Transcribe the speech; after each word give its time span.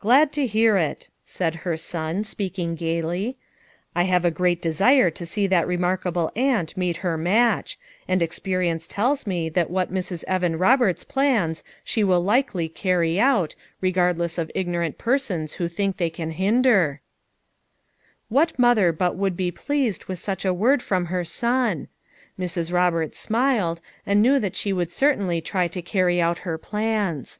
"Glad 0.00 0.32
to 0.32 0.44
hear 0.48 0.76
it," 0.76 1.08
said 1.24 1.54
her 1.62 1.76
son, 1.76 2.24
speaking 2.24 2.74
gayly. 2.74 3.38
"I 3.94 4.02
have 4.02 4.24
a 4.24 4.30
great 4.32 4.60
desire 4.60 5.08
to 5.12 5.24
see 5.24 5.46
that 5.46 5.68
re 5.68 5.76
markable 5.76 6.32
aunt 6.34 6.76
meet 6.76 6.96
her 6.96 7.16
match; 7.16 7.78
and 8.08 8.20
experience 8.20 8.88
tells 8.88 9.24
me 9.24 9.48
that 9.50 9.70
what 9.70 9.94
Mrs. 9.94 10.24
Evan 10.26 10.58
Roberts 10.58 11.04
plans 11.04 11.62
she 11.84 12.02
will 12.02 12.22
be 12.22 12.26
likely 12.26 12.68
to 12.68 12.74
carry 12.74 13.20
out, 13.20 13.54
regardless 13.80 14.36
of 14.36 14.50
ignorant 14.52 14.98
persons 14.98 15.52
who 15.52 15.68
think 15.68 15.96
they 15.96 16.10
can 16.10 16.32
hinder," 16.32 17.00
What 18.28 18.58
mother 18.58 18.90
but 18.90 19.14
would 19.14 19.36
be 19.36 19.52
pleased 19.52 20.06
with 20.06 20.18
such 20.18 20.44
a 20.44 20.52
word 20.52 20.82
from 20.82 21.04
her 21.04 21.24
son? 21.24 21.86
Mrs. 22.36 22.72
Roberts 22.72 23.20
smiled, 23.20 23.80
and 24.04 24.20
knew 24.20 24.40
that 24.40 24.56
she 24.56 24.72
would 24.72 24.90
certainly 24.90 25.40
try 25.40 25.68
to 25.68 25.80
carry 25.82 26.20
out 26.20 26.38
her 26.38 26.58
plans. 26.58 27.38